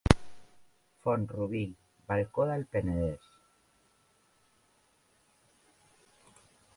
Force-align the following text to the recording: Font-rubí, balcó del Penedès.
Font-rubí, 1.01 1.61
balcó 2.11 2.47
del 2.53 2.65
Penedès. 2.77 3.29